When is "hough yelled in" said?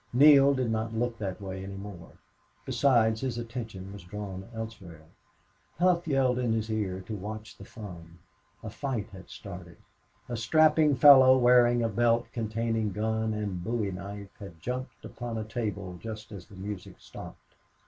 5.77-6.53